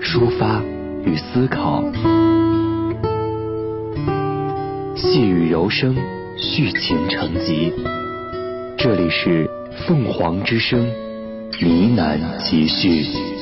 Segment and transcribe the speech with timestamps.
[0.00, 0.62] 抒发
[1.04, 1.82] 与思考。
[4.94, 5.94] 细雨柔声，
[6.36, 7.72] 续情成集。
[8.78, 9.50] 这里是
[9.86, 10.86] 凤凰之声
[11.60, 13.35] 呢喃集序。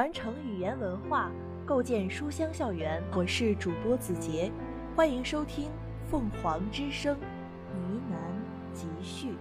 [0.00, 1.30] 传承语言文化，
[1.66, 3.02] 构建书香校园。
[3.14, 4.50] 我是主播子杰，
[4.96, 5.66] 欢迎收听
[6.10, 9.34] 《凤凰之声》呢喃集序。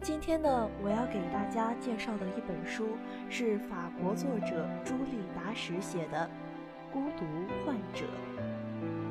[0.00, 2.96] 今天呢，我要给大家介绍的一本书
[3.28, 6.26] 是法国作者朱莉达什写的
[6.90, 7.26] 《孤独
[7.66, 8.06] 患者》。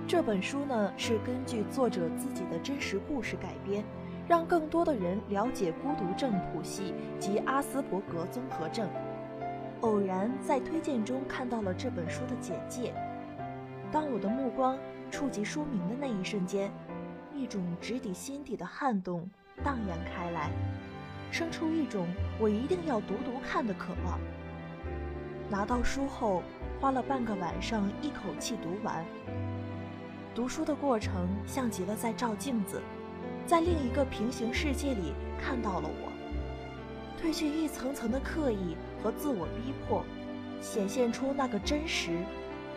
[0.08, 3.86] 这本书呢，是根据作者自己的真实故事改编。
[4.28, 8.90] 让更多的人了解孤独症谱系及阿斯伯格综合症。
[9.82, 12.94] 偶然在推荐中看到了这本书的简介，
[13.92, 14.78] 当我的目光
[15.12, 16.72] 触及书名的那一瞬间，
[17.34, 19.30] 一种直抵心底的撼动
[19.62, 20.50] 荡漾开来，
[21.32, 22.08] 生出一种
[22.40, 24.18] 我一定要读读看的渴望。
[25.50, 26.42] 拿到书后，
[26.80, 29.04] 花了半个晚上一口气读完。
[30.34, 32.82] 读书的过程像极了在照镜子。
[33.46, 36.12] 在另一个平行世界里看到了我，
[37.22, 40.04] 褪去一层层的刻意和自我逼迫，
[40.62, 42.18] 显现出那个真实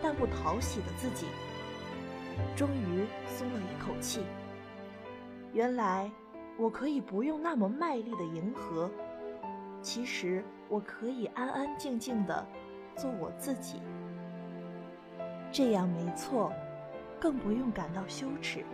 [0.02, 1.26] 但不讨喜的自己。
[2.54, 4.20] 终于松了一口气。
[5.52, 6.10] 原来
[6.58, 8.91] 我可以不用那么卖力的迎合，
[9.80, 12.46] 其实我可以安安静静的
[12.96, 13.80] 做我自己。
[15.50, 16.52] 这样没错，
[17.18, 18.64] 更不用感到羞耻。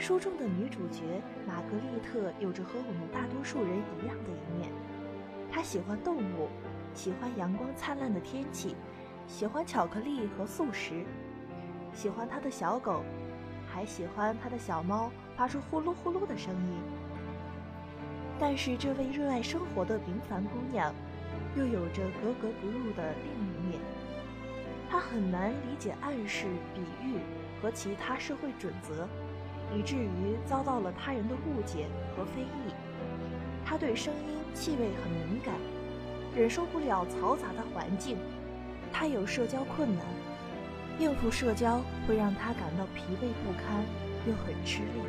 [0.00, 4.72] 书中的女主角玛格丽特有着和我们大多数人一样的一面，
[5.52, 6.48] 她喜欢动物，
[6.94, 8.74] 喜欢阳光灿烂的天气，
[9.26, 11.04] 喜欢巧克力和素食，
[11.92, 13.04] 喜欢她的小狗，
[13.68, 16.80] 还喜欢她的小猫发出呼噜呼噜的声音。
[18.38, 20.94] 但是，这位热爱生活的平凡姑娘，
[21.54, 23.78] 又有着格格不入的另一面。
[24.88, 27.18] 她很难理解暗示、比喻
[27.60, 29.06] 和其他社会准则。
[29.74, 31.86] 以至于遭到了他人的误解
[32.16, 32.74] 和非议。
[33.64, 35.54] 他对声音、气味很敏感，
[36.34, 38.16] 忍受不了嘈杂的环境。
[38.92, 40.04] 他有社交困难，
[40.98, 43.84] 应付社交会让他感到疲惫不堪，
[44.26, 45.00] 又很吃力。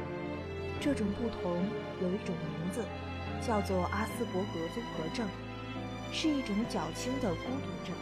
[0.80, 1.64] 这种不同
[2.02, 2.84] 有一种名字，
[3.42, 5.28] 叫做阿斯伯格综合症，
[6.12, 7.96] 是一种较轻的孤独症，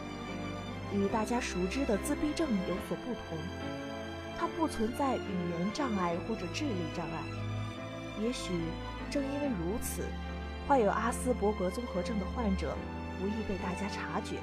[0.92, 3.38] 与大家熟知的自闭症有所不同。
[4.40, 7.22] 它不存在语言障碍或者智力障碍，
[8.22, 8.54] 也许
[9.10, 10.06] 正因为如此，
[10.66, 12.74] 患有阿斯伯格综合症的患者
[13.20, 14.38] 不易被大家察觉，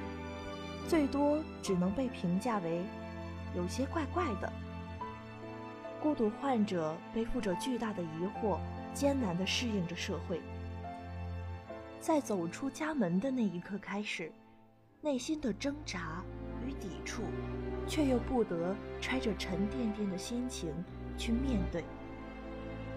[0.88, 2.84] 最多只能被评价为
[3.56, 4.54] 有些怪怪的。
[6.00, 8.08] 孤独患者背负着巨大的疑
[8.40, 8.60] 惑，
[8.94, 10.40] 艰难地适应着社会，
[12.00, 14.32] 在走出家门的那一刻开始，
[15.02, 16.22] 内心的挣扎
[16.64, 17.24] 与抵触。
[17.88, 20.74] 却又不得揣着沉甸甸的心情
[21.18, 21.84] 去面对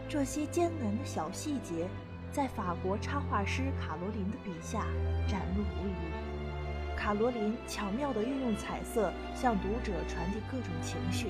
[0.09, 1.89] 这些艰难的小细节，
[2.33, 4.81] 在法国插画师卡罗琳的笔下
[5.29, 6.97] 展露无遗。
[6.97, 11.29] 卡罗琳巧妙地运用彩色向读者传递各种情绪：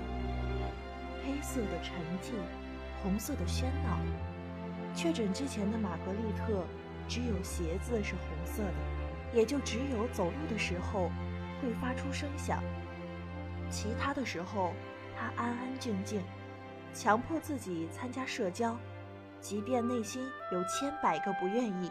[1.25, 2.33] 黑色的沉寂，
[3.03, 3.99] 红色的喧闹。
[4.95, 6.65] 确诊之前的玛格丽特，
[7.07, 11.11] 只有鞋子是红色的，也就只有走路的时候
[11.63, 12.61] 会发出声响。
[13.71, 14.73] 其他的时候，
[15.17, 16.23] 他安安静静，
[16.93, 18.77] 强迫自己参加社交，
[19.41, 21.91] 即便内心有千百个不愿意，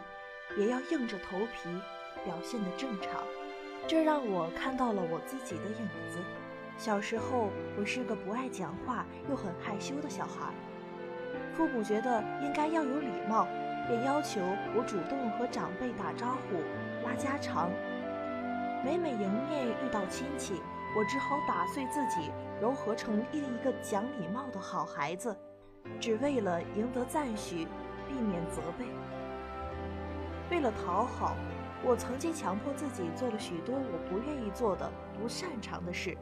[0.56, 1.68] 也要硬着头皮
[2.24, 3.22] 表现得正常。
[3.88, 6.18] 这让我看到了我自己的影子。
[6.76, 10.52] 小时候，我是个不爱讲话又很害羞的小孩，
[11.54, 13.46] 父母觉得应该要有礼貌，
[13.86, 14.40] 便要求
[14.76, 16.60] 我主动和长辈打招呼、
[17.06, 17.70] 拉家常。
[18.84, 20.54] 每每迎面遇到亲戚。
[20.96, 25.36] 我只好打碎自己，柔合成另一个讲礼貌的好孩子。
[25.98, 27.66] 只为了赢得赞许，
[28.08, 28.84] 避免责备。
[30.50, 31.36] 为了讨好，
[31.82, 36.18] 我曾经强迫自己做了许多我不愿意做的、不擅长的事，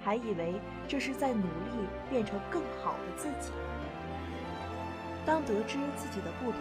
[0.00, 3.50] 还以为这是在努力变成更好的自己。
[5.24, 6.60] 当得知自己的不同，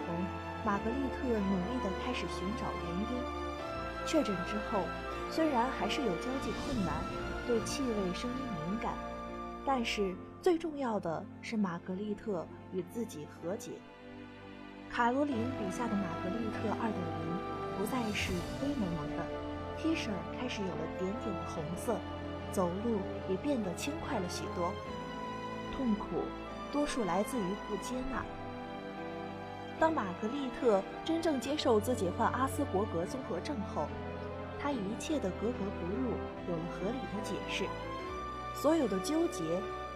[0.66, 4.08] 玛格丽特努力地开始寻找原因。
[4.08, 4.84] 确诊之后，
[5.30, 6.94] 虽然还是有交际困难，
[7.48, 8.38] 对气味、声音
[8.70, 8.94] 敏感，
[9.66, 13.72] 但是最重要的是玛格丽特与自己和解。
[14.90, 19.24] 卡罗琳笔下的玛格丽特2.0不再是灰蒙蒙的
[19.78, 20.10] ，T 恤
[20.40, 21.98] 开始有了点点的红色，
[22.52, 23.00] 走路
[23.30, 24.72] 也变得轻快了许多。
[25.76, 26.24] 痛苦
[26.72, 28.24] 多数来自于不接纳。
[29.80, 33.88] 当玛格丽特真正接受自己患阿斯伯格综合症后，
[34.62, 36.12] 她一切的格格不入
[36.48, 36.64] 有了
[37.32, 37.66] 解释，
[38.54, 39.44] 所有的纠结、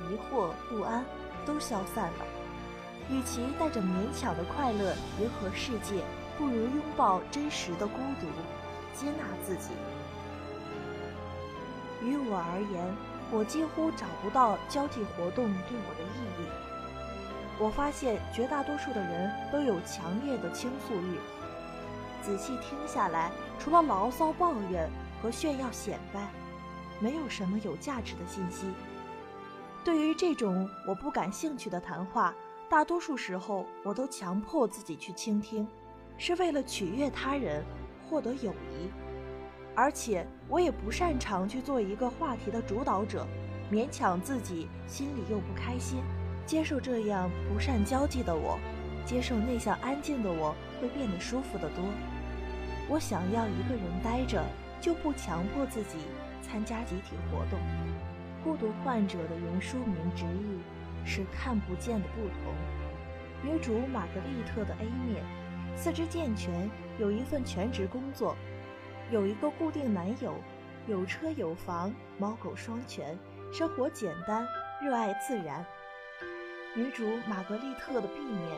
[0.08, 1.04] 疑惑、不安
[1.46, 2.26] 都消散了。
[3.10, 6.04] 与其带着勉强的快乐迎合世界，
[6.38, 8.28] 不如拥抱真实的孤独，
[8.96, 9.72] 接纳自己。
[12.02, 12.96] 于我而言，
[13.32, 16.48] 我几乎找不到交际活动对我的意义。
[17.60, 21.20] 我发现绝大多数的人都有强烈的倾诉欲。
[22.24, 24.90] 仔细听下来，除了牢骚抱怨
[25.22, 26.20] 和炫耀显摆，
[27.00, 28.68] 没有什么有价值的信息。
[29.84, 32.34] 对于这种我不感兴趣的谈话，
[32.68, 35.68] 大多数时候，我都强迫自己去倾听，
[36.18, 37.64] 是为了取悦他人，
[38.10, 38.90] 获得友谊。
[39.76, 43.28] 而且，我也不擅长去做一个话题的主导者，
[43.72, 46.02] 勉强自己，心里又不开心。
[46.46, 48.58] 接受这样不善交际的我，
[49.06, 51.84] 接受内向安静的我，会变得舒服得多。
[52.88, 54.44] 我想要一个人待着，
[54.80, 55.98] 就不强迫自己
[56.48, 57.60] 参加集体活动。
[58.44, 60.60] 孤独患者的原书名直译。
[61.08, 62.52] 是看不见的不同。
[63.44, 65.24] 女主玛格丽特的 A 面，
[65.76, 68.36] 四肢健全，有一份全职工作，
[69.12, 70.34] 有一个固定男友，
[70.88, 73.16] 有车有房，猫狗双全，
[73.54, 74.48] 生活简单，
[74.82, 75.64] 热爱自然。
[76.74, 78.58] 女主玛格丽特的 B 面，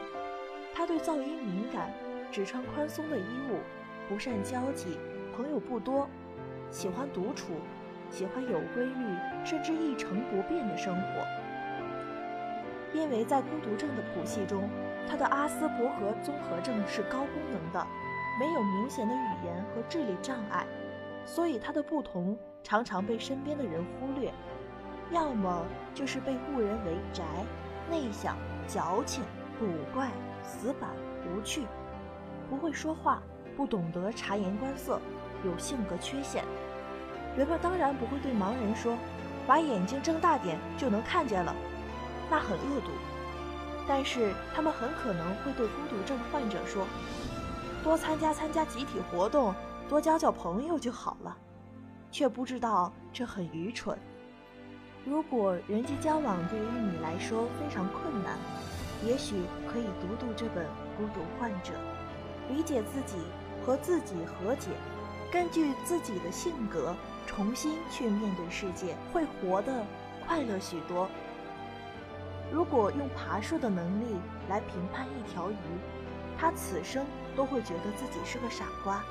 [0.73, 1.91] 她对噪音敏感，
[2.31, 3.59] 只穿宽松的衣物，
[4.07, 4.97] 不善交际，
[5.35, 6.07] 朋友不多，
[6.71, 7.59] 喜欢独处，
[8.09, 11.25] 喜欢有规律甚至一成不变的生活。
[12.93, 14.69] 因为在孤独症的谱系中，
[15.07, 17.85] 他的阿斯伯格综合症是高功能的，
[18.39, 20.65] 没有明显的语言和智力障碍，
[21.25, 24.33] 所以他的不同常常被身边的人忽略，
[25.11, 27.23] 要么就是被误认为宅、
[27.91, 28.37] 内向、
[28.67, 29.23] 矫情、
[29.59, 30.09] 古怪、
[30.41, 30.89] 死板、
[31.27, 31.63] 无趣，
[32.49, 33.21] 不会说话，
[33.55, 34.99] 不懂得察言观色，
[35.43, 36.43] 有性格缺陷。
[37.37, 38.97] 人们当然不会对盲人说
[39.45, 41.55] ：“把眼睛睁大点就能看见了。”
[42.29, 42.91] 那很恶毒，
[43.87, 46.85] 但是他们很可能会对孤独症患者说
[47.83, 49.53] ：“多参加参加集体活动，
[49.87, 51.37] 多交交朋友就好了。”
[52.09, 53.97] 却不知道这很愚蠢。
[55.05, 58.37] 如果人际交往对于你来说非常困难，
[59.05, 59.35] 也许
[59.71, 60.65] 可以读读这本
[60.97, 61.73] 《孤独患者》，
[62.55, 63.17] 理解自己，
[63.63, 64.69] 和自己和解，
[65.31, 66.95] 根据自己的性格
[67.27, 69.85] 重新去面对世界，会活得
[70.25, 71.07] 快乐许多。
[72.51, 74.15] 如果用爬树的能力
[74.49, 75.55] 来评判一条鱼，
[76.39, 77.05] 他此生
[77.35, 79.03] 都会觉得自己是个傻瓜。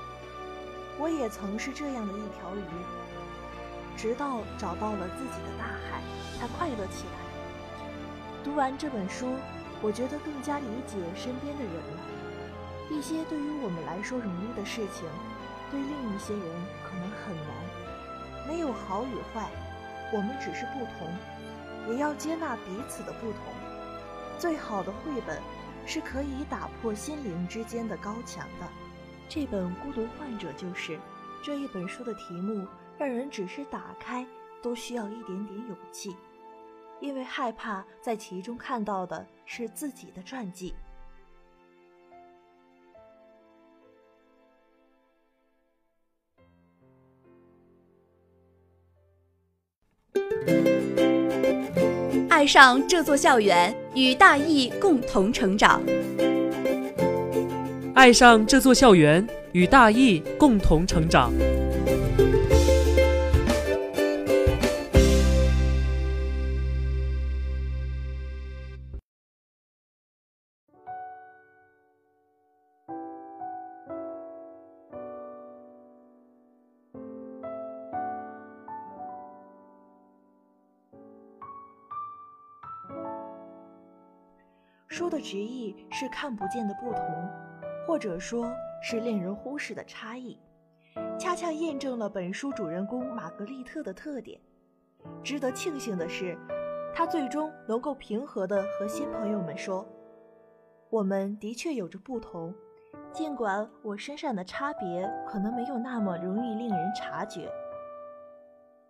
[0.99, 2.63] 我也曾是这样的一条鱼，
[3.97, 6.01] 直到找到了自己的大海，
[6.39, 7.21] 才快乐起来。
[8.43, 9.35] 读完这本书，
[9.83, 12.01] 我觉得更加理解身边的人了。
[12.89, 15.05] 一些对于我们来说容易的事情，
[15.71, 16.43] 对另一些人
[16.83, 17.66] 可能很难。
[18.47, 19.49] 没有好与坏，
[20.13, 21.09] 我们只是不同。
[21.89, 23.41] 也要接纳彼此的不同。
[24.39, 25.41] 最好的绘本，
[25.87, 28.67] 是可以打破心灵之间的高墙的。
[29.29, 30.99] 这本《孤独患者》就是
[31.43, 32.67] 这一本书的题目，
[32.99, 34.27] 让人只是打开
[34.61, 36.17] 都需要一点点勇气，
[37.01, 40.75] 因为害怕在其中看到的是自己的传记。
[52.37, 55.81] 爱上这座校园，与大义共同成长。
[57.95, 61.33] 爱上这座校园，与大义共同成长。
[84.97, 87.05] 书的直译是看不见的不同，
[87.87, 88.51] 或者说
[88.81, 90.41] 是令人忽视的差异，
[91.19, 94.41] 恰恰验证了本书主人公玛格丽特的特点。
[95.23, 96.35] 值得庆幸的是，
[96.95, 99.87] 他最终能够平和地和新朋友们说
[100.89, 102.55] ：“我们的确有着不同，
[103.13, 107.53] 尽管我身上的差别可能没有那么容易令人察觉。”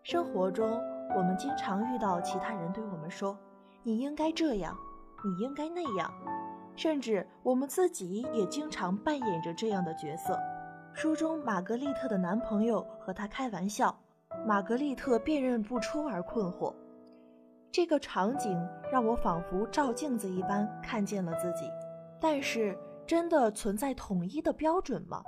[0.06, 0.80] 生活中，
[1.16, 3.36] 我们经常遇到其他人对我们说
[3.82, 4.78] ：“你应该这样，
[5.26, 6.12] 你应该那样。”
[6.76, 10.38] 甚至我们自己也经常扮演着这样的角色。
[10.92, 13.98] 书中玛格丽特的男朋友和她开玩笑。
[14.46, 16.74] 玛格丽特辨认不出而困惑，
[17.72, 18.56] 这个场景
[18.92, 21.64] 让我仿佛照镜子一般看见了自己。
[22.20, 25.22] 但是，真的存在统一的标准吗？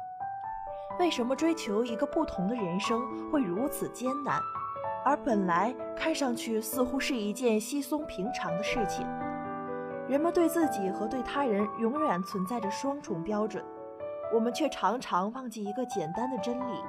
[0.98, 3.00] 为什么追求一个不同的人生
[3.30, 4.40] 会如此艰难？
[5.04, 9.06] 而本来看上去似乎是一件稀松平常的事情，
[10.08, 13.62] 人们对自己和对他人永远存在着双重标准，
[14.32, 16.82] 我们却常常忘记一个简单的真理：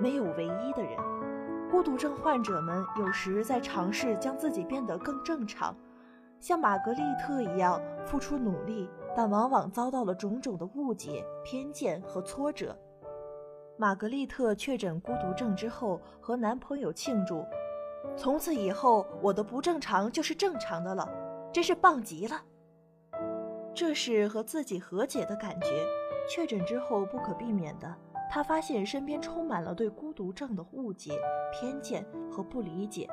[0.00, 0.96] 没有唯一的人。
[1.70, 5.76] 孤独症患者们有时在尝试将自己变得更正常，
[6.40, 12.74] 像玛格丽特一样付出努力，但往往遭到了种种的误解、偏见和挫折。
[13.76, 17.44] 玛格丽特确诊孤独症之后，和男朋友庆祝
[18.16, 21.06] ：“从此以后，我的不正常就是正常的了，
[21.56, 22.44] 真是棒极了。”
[23.74, 25.86] 这是和自己和解的感觉。
[26.28, 27.96] 确诊之后，不可避免的。
[28.30, 31.18] 他发现身边充满了对孤独症的误解、
[31.50, 33.08] 偏见和不理解，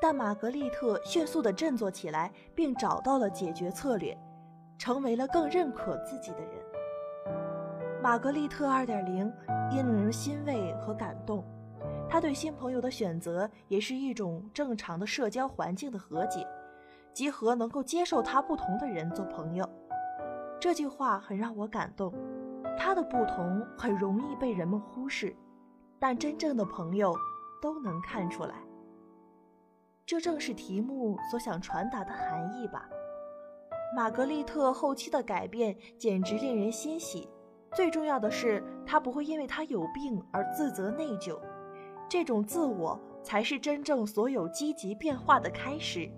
[0.00, 4.16] 但玛格丽特迅速地振作起来，并找到了解决策略，
[4.78, 6.50] 成为了更认可自己的人。
[8.00, 9.32] 玛格丽特2.0
[9.72, 11.44] 令人欣慰和感动，
[12.08, 16.46] 他对新朋友的选择也是一种正常的社交环境的和解，
[17.18, 19.68] 即和能够接受他不同的人做朋友。
[20.60, 22.14] 这句话很让我感动。
[22.78, 25.34] 他的不同很容易被人们忽视，
[25.98, 27.12] 但真正的朋友
[27.60, 28.54] 都能看出来。
[30.06, 32.88] 这正是题目所想传达的含义吧。
[33.96, 37.28] 玛格丽特后期的改变简直令人欣喜。
[37.74, 41.36] 最重要的是，她不会因为她有病而自责内疚。
[42.08, 46.08] 这种自我才是真正所有积极变化的开始，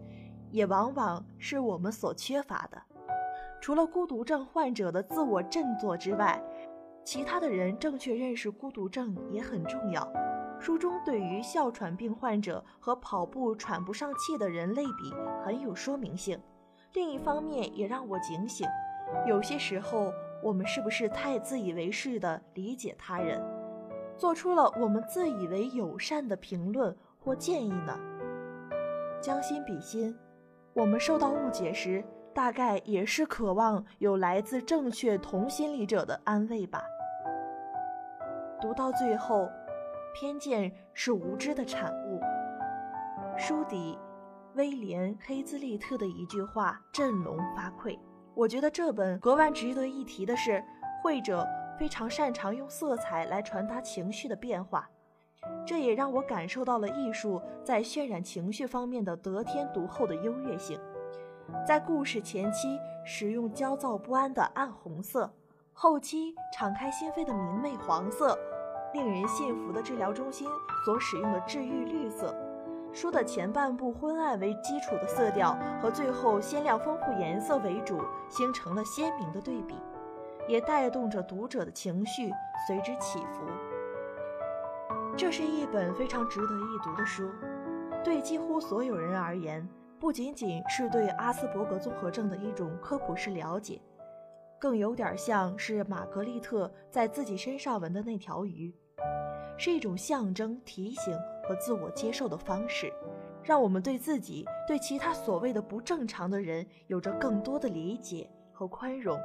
[0.50, 2.83] 也往往是我们所缺乏的。
[3.61, 6.42] 除了孤独症患者的自我振作之外，
[7.04, 10.11] 其他的人正确认识孤独症也很重要。
[10.59, 16.38] 书中对于哮喘病患者和跑步喘不上气的人类比很有说明性。
[16.92, 18.66] 另一方面，也让我警醒：
[19.26, 23.42] 有些时候，我们是不是太自以为是地理解他人，
[24.16, 27.99] 做出了我们自以为友善的评论或建议呢？
[29.23, 30.14] 将心比心，
[30.73, 32.05] 我们受到误解时。
[32.33, 36.81] 大概也是渴望有来自正确同心理者的安慰吧。
[38.61, 39.49] 读到最后，
[40.15, 42.21] 偏见是无知的产物。
[43.37, 43.99] 书底，
[44.55, 47.99] 威廉·黑兹利特的一句话振聋发聩。
[48.37, 50.62] 我觉得这本格外值得一提的是，
[51.03, 51.45] 绘者
[51.77, 54.89] 非常擅长用色彩来传达情绪的变化，
[55.67, 60.81] 这也让我感受到了艺术在渲染情绪方面的得天独厚的优越性。
[61.67, 65.33] 在故事前期使用焦躁不安的暗红色，
[65.73, 68.39] 后期敞开心扉的明媚黄色，
[68.95, 70.49] 令人信服的治疗中心
[70.85, 72.35] 所使用的治愈绿色，
[72.93, 79.75] 书的前半部昏暗为基础的色调和最后鲜亮丰富颜色为主，形成了鲜明的对比，
[80.49, 82.31] 也带动着读者的情绪
[82.67, 83.41] 随之起伏。
[85.17, 87.31] 这是一本非常值得一读的书，
[88.02, 89.67] 对几乎所有人而言。
[89.99, 93.79] 不仅仅是对阿斯伯格综合症的一种科普式了解，
[94.59, 98.75] 更有点像是玛格丽特在自己身上纹的那条鱼，
[99.59, 101.14] 是一种象征、提醒
[101.47, 102.90] 和自我接受的方式，
[103.43, 109.19] 让我们对自己、对其他所谓的不正常的人有着更多的理解和宽容。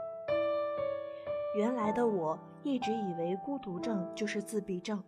[1.57, 5.01] 原来的我一直以为孤独症就是自闭症，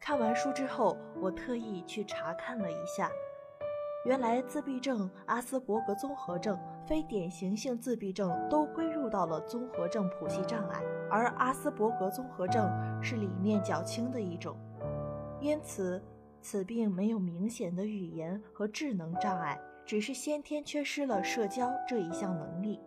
[0.00, 3.10] 看完书之后，我特意去查看了一下。
[4.06, 12.66] 原来自闭症、阿斯伯格综合症、非典型性自闭症都归入到了综合症谱系障碍，而阿斯伯格综合症
[13.02, 14.56] 是里面较轻的一种，
[15.38, 16.02] 因此
[16.40, 22.80] 此病没有明显的语言和智能障碍，只是先天缺失了社交这一项能力。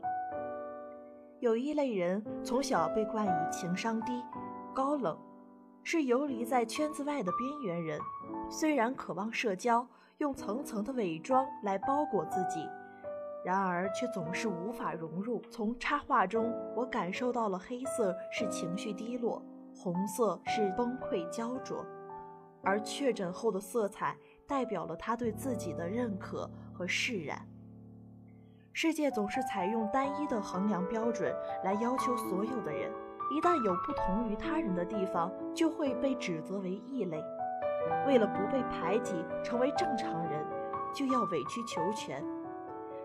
[1.40, 4.24] 有一类人从小被冠以情商低、
[4.74, 5.16] 高冷，
[5.84, 8.00] 是游离在圈子外的边缘人，
[8.50, 9.88] 虽然渴望社交。
[10.20, 12.66] 用层层的伪装来包裹自己，
[13.44, 15.42] 然而却总是无法融入。
[15.50, 19.44] 从插画中，我感受到了黑色是情绪低落，
[19.76, 21.84] 红色是崩溃焦灼，
[22.62, 24.16] 而确诊后的色彩
[24.48, 27.46] 代表了他对自己的认可和释然。
[28.72, 31.36] 世界总是采用单一的衡量标准
[31.66, 32.90] 来要求所有的人，
[33.32, 37.24] 一旦有不同于他人的地方，就会被指责为异类。
[38.08, 40.46] 为了不被排挤，成为正常人，
[40.94, 42.24] 就要委曲求全。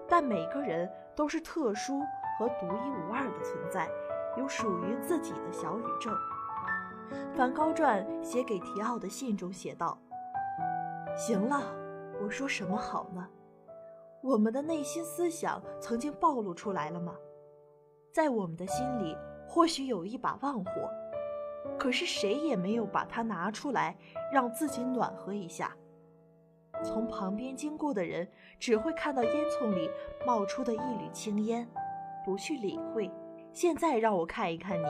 [0.08, 2.00] 但每个人都是特殊
[2.38, 3.88] 和独一无二的存在，
[4.36, 6.10] 有属于自己的小宇宙。
[7.34, 9.98] 梵高传写给提奥的信中写道
[11.16, 11.62] ：“行了，
[12.22, 13.26] 我说什么好呢？
[14.22, 17.14] 我们的内心思想曾经暴露出来了吗？
[18.12, 19.16] 在我们的心里，
[19.48, 20.70] 或许有一把旺火，
[21.78, 23.96] 可是谁也没有把它拿出来，
[24.32, 25.74] 让自己暖和一下。”
[26.84, 28.28] 从旁边经过的人
[28.60, 29.90] 只会看到烟囱里
[30.24, 31.66] 冒出的一缕青烟，
[32.24, 33.10] 不去理会。
[33.52, 34.86] 现在让我看一看你，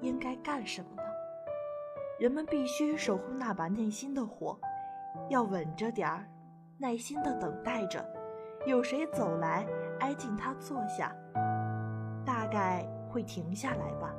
[0.00, 1.02] 应该干什么呢？
[2.18, 4.58] 人们必须守护那把内心的火，
[5.28, 6.26] 要稳着点儿，
[6.78, 8.04] 耐心地等待着，
[8.64, 9.64] 有谁走来，
[10.00, 11.14] 挨近他坐下，
[12.24, 12.84] 大概
[13.16, 14.14] 会停下来吧。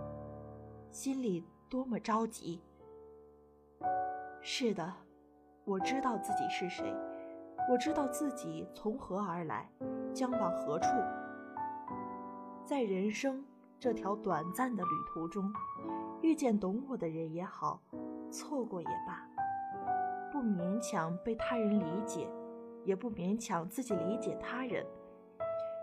[0.89, 2.59] 心里多么着急。
[4.41, 4.91] 是的。
[5.65, 6.91] 我知道自己是谁，
[7.69, 9.69] 我知道自己从何而来，
[10.13, 10.87] 将往何处。
[12.65, 13.45] 在人生
[13.77, 15.53] 这条短暂的旅途中，
[16.23, 17.79] 遇见懂我的人也好，
[18.31, 19.29] 错过也罢，
[20.31, 22.27] 不勉强被他人理解，
[22.83, 24.83] 也不勉强自己理解他人，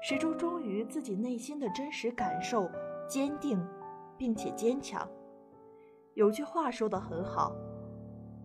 [0.03, 2.71] 始终忠于自己内心的真实感受，
[3.09, 3.59] 坚定，
[4.17, 5.09] 并且坚强。
[6.15, 7.55] 有句话说得很好。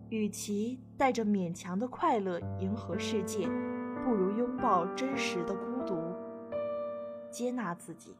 [0.08, 3.46] 与其带着勉强的快乐迎合世界，
[4.04, 5.96] 不如拥抱真实的孤独，
[7.30, 8.16] 接纳自己。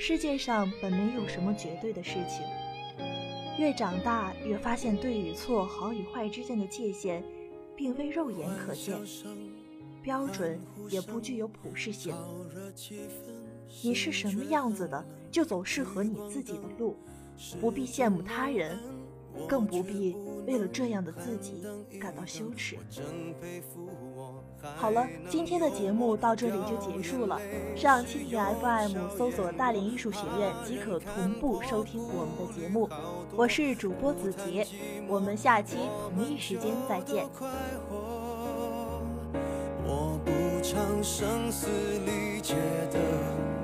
[0.00, 2.42] 世界上本没有什么绝对的事情，
[3.58, 7.22] 越长大越发现对与错、好与坏之间的界限。
[7.76, 8.96] 并非肉眼可见，
[10.00, 12.14] 标准也不具有普适性。
[13.82, 16.96] 你是什么样子的，就走适合你自己的路，
[17.60, 18.78] 不必羡慕他人，
[19.48, 20.14] 更不必
[20.46, 21.64] 为了这样的自己
[21.98, 22.78] 感到羞耻。
[24.76, 27.40] 好了，今天的节目到这里就结束了。
[27.76, 32.88] 上蜻蜓 FM 搜索“大连艺术学院”即可同步收听我们的节目。
[33.36, 34.66] 我是主播子杰，
[35.08, 37.26] 我们下期同一时间再见。
[39.86, 40.30] 我不
[40.62, 41.68] 唱声嘶
[42.06, 42.54] 力竭
[42.90, 42.98] 的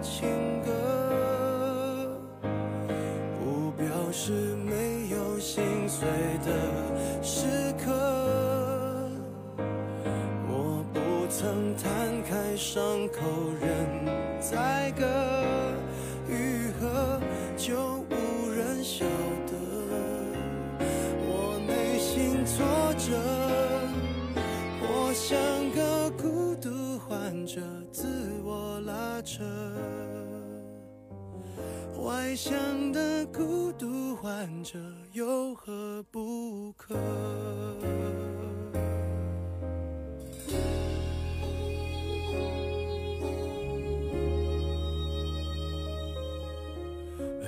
[0.03, 0.29] 情
[0.65, 2.21] 歌，
[3.39, 6.07] 不表示没有心碎
[6.45, 7.47] 的时
[7.85, 8.10] 刻。
[11.83, 13.21] 摊开伤口
[13.59, 14.05] 任
[14.39, 15.07] 宰割
[16.29, 17.19] 愈合
[17.57, 19.07] 就无人晓
[19.47, 19.57] 得
[21.27, 23.17] 我内心挫折
[24.83, 25.39] 活像
[25.71, 28.07] 个孤独患者自
[28.45, 29.43] 我拉扯
[32.03, 34.79] 外向的孤独患者
[35.13, 36.95] 有何不可？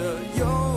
[0.00, 0.69] 的有。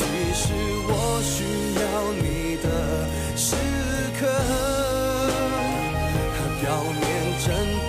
[0.00, 0.54] 其实
[0.88, 1.44] 我需
[1.76, 1.84] 要
[2.14, 2.66] 你的
[3.36, 3.54] 时
[4.18, 4.26] 刻
[6.62, 7.04] 表面
[7.44, 7.79] 真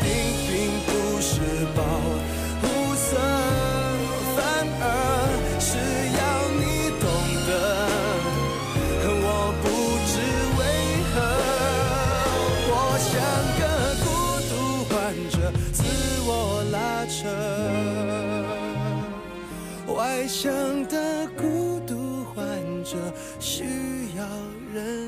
[24.74, 25.01] 人。